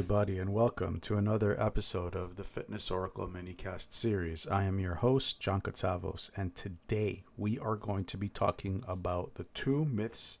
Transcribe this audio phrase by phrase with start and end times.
[0.00, 4.46] Everybody, and welcome to another episode of the Fitness Oracle minicast series.
[4.46, 9.34] I am your host, John Katsavos, and today we are going to be talking about
[9.34, 10.38] the two myths,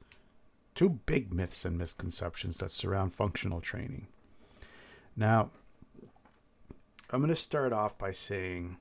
[0.74, 4.06] two big myths and misconceptions that surround functional training.
[5.14, 5.50] Now,
[7.10, 8.78] I'm going to start off by saying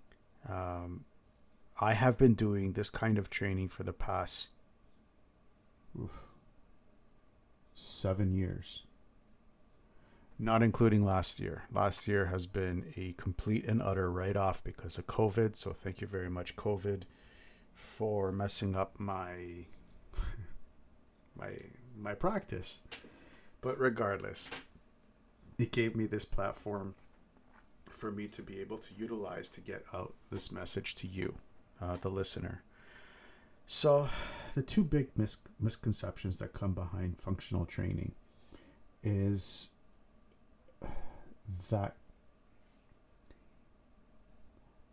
[0.48, 1.04] um,
[1.82, 4.54] I have been doing this kind of training for the past
[6.02, 6.22] oof,
[7.76, 8.84] seven years
[10.40, 11.64] not including last year.
[11.72, 15.58] Last year has been a complete and utter write off because of COVID.
[15.58, 17.04] So thank you very much, COVID,
[17.76, 19.66] for messing up my
[21.38, 21.58] my
[21.98, 22.80] my practice.
[23.60, 24.50] But regardless,
[25.58, 26.96] it gave me this platform
[27.90, 31.36] for me to be able to utilize to get out this message to you,
[31.82, 32.64] uh, the listener.
[33.68, 34.08] So,
[34.56, 38.14] the two big mis- misconceptions that come behind functional training
[39.04, 39.70] is
[41.70, 41.96] that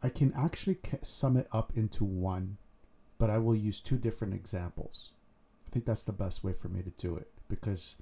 [0.02, 2.58] I can actually sum it up into one,
[3.18, 5.12] but I will use two different examples.
[5.66, 7.96] I think that's the best way for me to do it because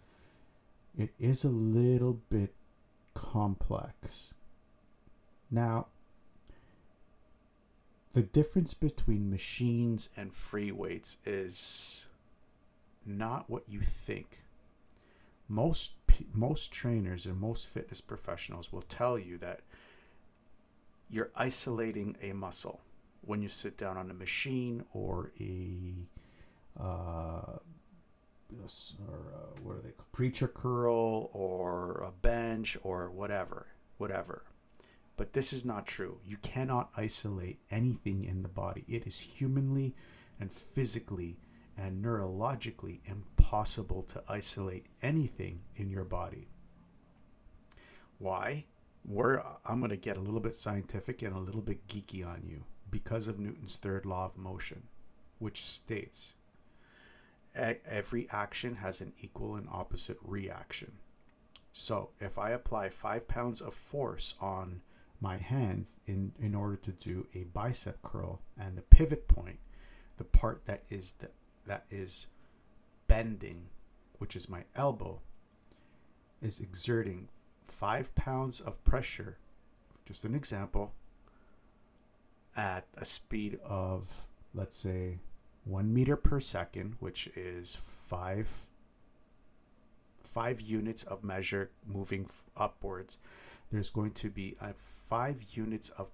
[0.96, 2.54] it is a little bit
[3.14, 4.34] complex.
[5.50, 5.86] Now,
[8.12, 12.04] the difference between machines and free weights is
[13.06, 14.44] not what you think.
[15.48, 19.60] Most most trainers and most fitness professionals will tell you that
[21.10, 22.80] you're isolating a muscle
[23.22, 25.94] when you sit down on a machine or a
[26.80, 27.58] uh,
[28.52, 30.12] or uh, what are they called?
[30.12, 33.66] preacher curl or a bench or whatever
[33.98, 34.44] whatever
[35.16, 39.94] but this is not true you cannot isolate anything in the body it is humanly
[40.38, 41.36] and physically
[41.76, 46.48] and neurologically impossible to isolate anything in your body.
[48.18, 48.66] Why?
[49.04, 52.42] We're, I'm going to get a little bit scientific and a little bit geeky on
[52.46, 54.84] you because of Newton's third law of motion,
[55.38, 56.36] which states
[57.54, 60.92] every action has an equal and opposite reaction.
[61.72, 64.80] So if I apply five pounds of force on
[65.20, 69.58] my hands in, in order to do a bicep curl and the pivot point,
[70.16, 71.30] the part that is the
[71.66, 72.26] that is
[73.06, 73.68] bending,
[74.18, 75.20] which is my elbow,
[76.40, 77.28] is exerting
[77.66, 79.38] five pounds of pressure,
[80.04, 80.92] just an example,
[82.56, 85.18] at a speed of, let's say,
[85.64, 88.66] one meter per second, which is five
[90.20, 92.26] five units of measure moving
[92.56, 93.18] upwards,
[93.70, 96.10] there's going to be a five units of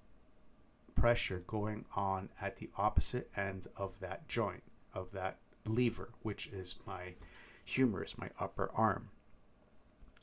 [0.95, 4.63] pressure going on at the opposite end of that joint
[4.93, 7.13] of that lever, which is my
[7.63, 9.09] humerus, my upper arm.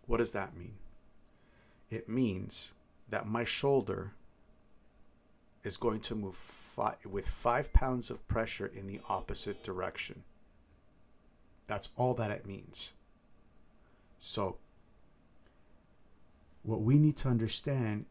[0.06, 0.75] What does that mean?
[1.91, 2.75] It means
[3.09, 4.12] that my shoulder
[5.65, 10.23] is going to move fi- with five pounds of pressure in the opposite direction.
[11.67, 12.95] That's all that it means.
[14.19, 14.59] So,
[16.62, 18.06] what we need to understand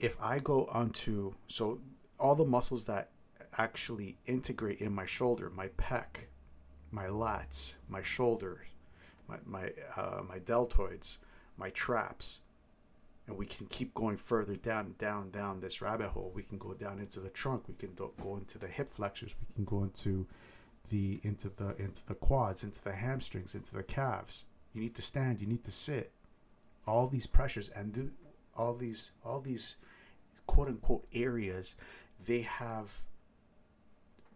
[0.00, 1.80] if I go onto, so
[2.18, 3.10] all the muscles that
[3.58, 6.26] actually integrate in my shoulder, my pec,
[6.90, 8.66] my lats, my shoulders,
[9.28, 11.18] my my uh, my deltoids,
[11.56, 12.40] my traps,
[13.26, 16.30] and we can keep going further down, down, down this rabbit hole.
[16.34, 17.68] We can go down into the trunk.
[17.68, 19.34] We can do, go into the hip flexors.
[19.40, 20.26] We can go into
[20.90, 24.44] the into the into the quads, into the hamstrings, into the calves.
[24.74, 25.40] You need to stand.
[25.40, 26.12] You need to sit.
[26.86, 28.10] All these pressures and do,
[28.54, 29.76] all these all these
[30.46, 31.76] quote unquote areas,
[32.22, 33.04] they have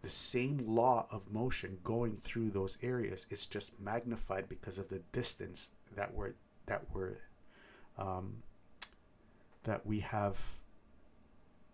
[0.01, 3.25] the same law of motion going through those areas.
[3.29, 6.33] It's just magnified because of the distance that we're
[6.67, 7.17] that we're
[7.97, 8.43] um,
[9.63, 10.39] that we have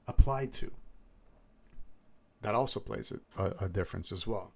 [0.08, 0.72] applied to.
[2.42, 4.52] That also plays a, a difference as well.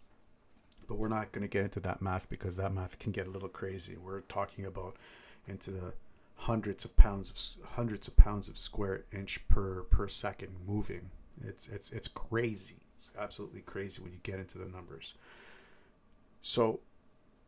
[0.87, 3.29] But we're not going to get into that math because that math can get a
[3.29, 3.95] little crazy.
[3.97, 4.95] We're talking about
[5.47, 5.93] into the
[6.35, 11.11] hundreds of pounds of hundreds of pounds of square inch per per second moving.
[11.45, 12.77] It's it's it's crazy.
[12.99, 15.13] It's absolutely crazy when you get into the numbers.
[16.41, 16.81] So,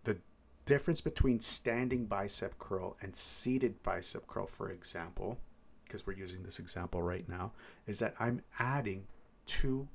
[0.06, 0.18] the
[0.66, 5.38] difference between standing bicep curl and seated bicep curl, for example,
[5.84, 7.52] because we're using this example right now,
[7.86, 9.08] is that I'm adding
[9.46, 9.90] two,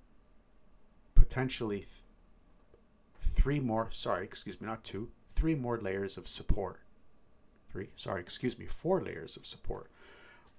[1.14, 1.88] potentially th-
[3.18, 6.80] three more, sorry, excuse me, not two, three more layers of support.
[7.70, 9.90] Three, sorry, excuse me, four layers of support.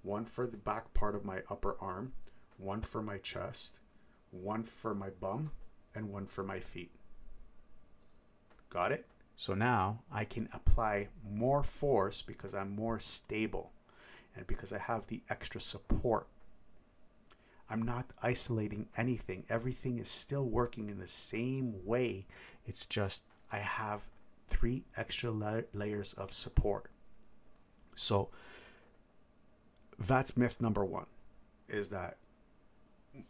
[0.01, 2.13] One for the back part of my upper arm,
[2.57, 3.79] one for my chest,
[4.31, 5.51] one for my bum
[5.95, 6.91] and one for my feet.
[8.69, 9.05] Got it?
[9.35, 13.71] So now I can apply more force because I'm more stable
[14.35, 16.27] and because I have the extra support.
[17.69, 19.45] I'm not isolating anything.
[19.49, 22.25] Everything is still working in the same way.
[22.65, 24.07] It's just I have
[24.47, 26.89] three extra la- layers of support.
[27.95, 28.29] So
[29.99, 31.07] that's myth number one
[31.67, 32.17] is that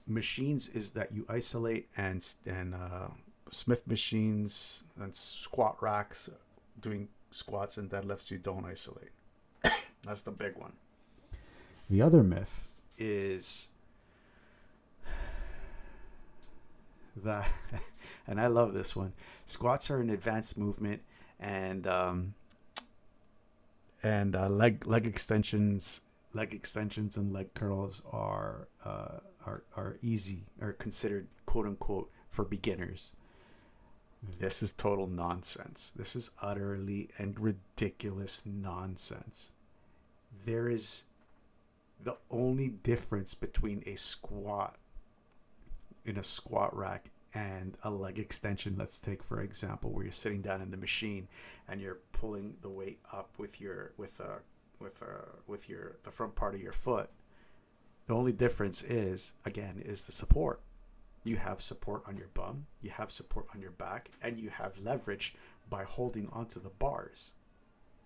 [0.05, 3.07] machines is that you isolate and and uh,
[3.51, 6.29] Smith machines and squat racks
[6.79, 9.11] doing squats and deadlifts you don't isolate.
[10.03, 10.73] That's the big one.
[11.89, 12.67] The other myth
[12.97, 13.69] is
[17.17, 17.49] that,
[18.27, 19.13] and I love this one.
[19.45, 21.01] Squats are an advanced movement,
[21.39, 22.33] and um,
[24.03, 26.01] and uh, leg leg extensions,
[26.37, 32.45] leg extensions and leg curls are uh, are are easy, are considered quote unquote for
[32.45, 33.13] beginners.
[34.39, 35.91] This is total nonsense.
[35.95, 39.51] This is utterly and ridiculous nonsense.
[40.45, 41.03] There is
[42.03, 44.75] the only difference between a squat
[46.05, 48.75] in a squat rack and a leg extension.
[48.77, 51.27] Let's take for example where you're sitting down in the machine
[51.67, 54.41] and you're pulling the weight up with your with a
[54.79, 57.09] with a with your the front part of your foot.
[58.07, 60.62] The only difference is again is the support
[61.27, 64.79] you have support on your bum, you have support on your back, and you have
[64.79, 65.35] leverage
[65.69, 67.33] by holding onto the bars.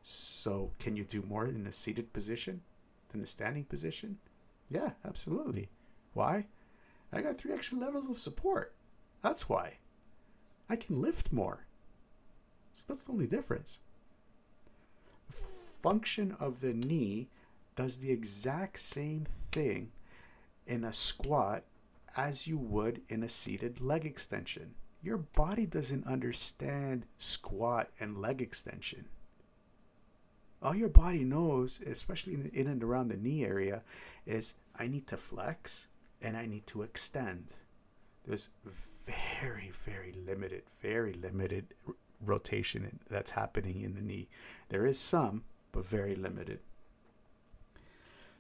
[0.01, 2.62] So, can you do more in a seated position
[3.09, 4.17] than a standing position?
[4.69, 5.69] Yeah, absolutely.
[6.13, 6.47] Why?
[7.13, 8.74] I got three extra levels of support.
[9.21, 9.77] That's why.
[10.67, 11.67] I can lift more.
[12.74, 13.81] So, that's the only difference.
[15.81, 17.27] Function of the knee
[17.75, 19.91] does the exact same thing
[20.67, 21.63] in a squat
[22.15, 24.75] as you would in a seated leg extension.
[25.01, 29.05] Your body doesn't understand squat and leg extension.
[30.61, 33.81] All your body knows, especially in, and around the knee area,
[34.27, 35.87] is I need to flex
[36.21, 37.55] and I need to extend.
[38.27, 41.73] There's very, very limited, very limited
[42.23, 44.29] rotation that's happening in the knee.
[44.69, 46.59] There is some, but very limited.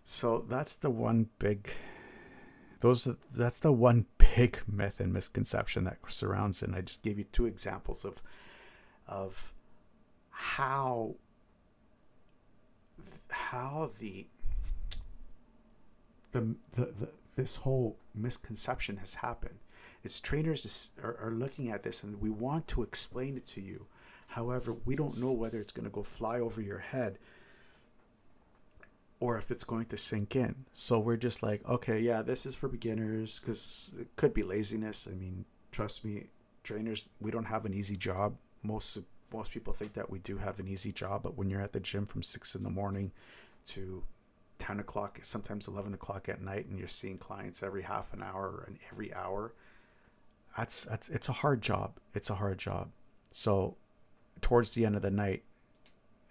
[0.03, 1.71] So that's the one big
[2.79, 6.69] those that's the one big myth and misconception that surrounds it.
[6.69, 8.21] And I just gave you two examples of
[9.07, 9.53] of
[10.29, 11.15] how
[13.29, 14.27] how the
[16.31, 19.59] the, the, the this whole misconception has happened.
[20.03, 23.61] It's trainers is, are, are looking at this and we want to explain it to
[23.61, 23.85] you.
[24.31, 27.17] However, we don't know whether it's going to go fly over your head
[29.19, 30.55] or if it's going to sink in.
[30.73, 35.05] So we're just like, okay, yeah, this is for beginners because it could be laziness.
[35.11, 35.43] I mean,
[35.73, 36.27] trust me,
[36.63, 38.37] trainers, we don't have an easy job.
[38.63, 38.99] Most
[39.33, 41.79] most people think that we do have an easy job, but when you're at the
[41.79, 43.11] gym from six in the morning
[43.67, 44.03] to
[44.59, 48.65] 10 o'clock, sometimes 11 o'clock at night, and you're seeing clients every half an hour
[48.67, 49.53] and every hour,
[50.57, 51.97] that's, that's it's a hard job.
[52.13, 52.91] It's a hard job.
[53.31, 53.77] So
[54.51, 55.43] towards the end of the night,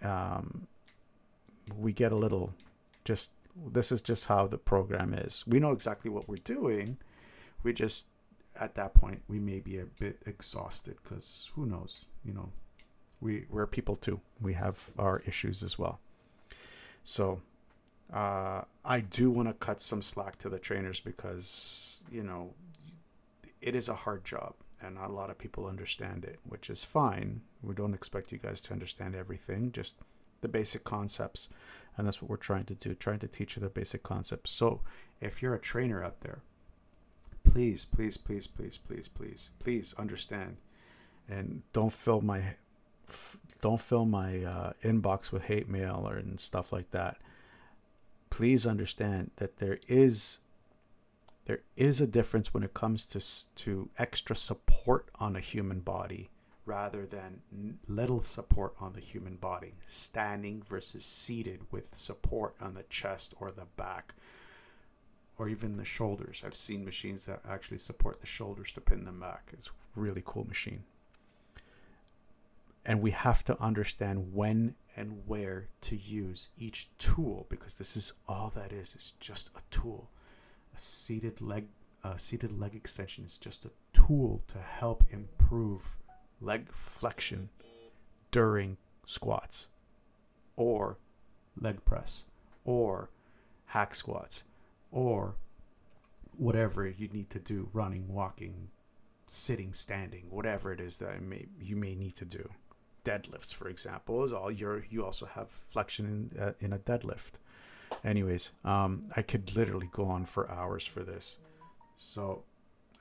[0.03, 0.67] um,
[1.75, 2.53] we get a little
[3.03, 3.31] just
[3.73, 5.43] this is just how the program is.
[5.47, 6.99] We know exactly what we're doing.
[7.63, 8.09] We just
[8.59, 12.51] at that point we may be a bit exhausted because who knows, you know,
[13.21, 14.21] we we're people too.
[14.39, 15.99] We have our issues as well.
[17.03, 17.41] So
[18.13, 22.53] uh, I do want to cut some slack to the trainers because you know
[23.61, 26.83] it is a hard job and not a lot of people understand it, which is
[26.83, 27.41] fine.
[27.61, 29.97] We don't expect you guys to understand everything, just
[30.41, 31.49] the basic concepts.
[31.97, 34.49] And that's what we're trying to do trying to teach you the basic concepts.
[34.51, 34.81] So
[35.19, 36.41] if you're a trainer out there
[37.43, 40.57] please please please please please please please understand.
[41.27, 42.55] And don't fill my
[43.61, 47.17] don't fill my uh, inbox with hate mail or and stuff like that.
[48.29, 50.39] Please understand that there is
[51.45, 56.29] there is a difference when it comes to to extra support on a human body
[56.65, 57.41] rather than
[57.87, 63.51] little support on the human body, standing versus seated with support on the chest or
[63.51, 64.13] the back
[65.37, 66.43] or even the shoulders.
[66.45, 69.49] I've seen machines that actually support the shoulders to pin them back.
[69.53, 70.83] It's really cool machine.
[72.85, 78.13] And we have to understand when and where to use each tool because this is
[78.27, 78.93] all that is.
[78.95, 80.09] It's just a tool.
[80.73, 81.67] A seated leg
[82.03, 85.97] a seated leg extension is just a tool to help improve
[86.39, 87.49] leg flexion
[88.31, 89.67] during squats
[90.55, 90.97] or
[91.55, 92.25] leg press
[92.65, 93.11] or
[93.65, 94.45] hack squats
[94.91, 95.35] or
[96.35, 98.69] whatever you need to do running walking
[99.27, 102.49] sitting standing whatever it is that may, you may need to do
[103.03, 104.23] deadlifts, for example.
[104.23, 107.33] Is all your you also have flexion in uh, in a deadlift.
[108.03, 111.37] Anyways, um, I could literally go on for hours for this,
[111.95, 112.43] so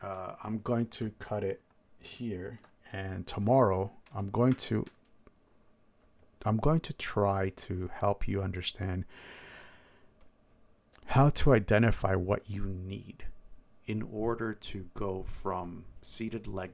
[0.02, 1.62] uh, I'm going to cut it
[1.98, 2.60] here,
[2.92, 4.84] and tomorrow I'm going to
[6.44, 9.04] I'm going to try to help you understand
[11.06, 13.24] how to identify what you need
[13.86, 16.70] in order to go from seated leg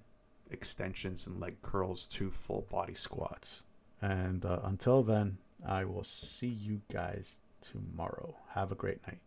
[0.51, 3.63] extensions and leg curls to full body squats.
[4.01, 7.41] And uh, until then, I will see you guys
[7.71, 8.35] tomorrow.
[8.55, 9.21] Have a great night.